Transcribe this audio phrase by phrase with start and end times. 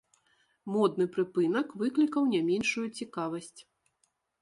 [0.75, 3.55] Модны прыпынак выклікаў не меншую цікавасць.